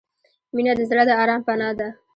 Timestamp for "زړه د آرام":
0.89-1.41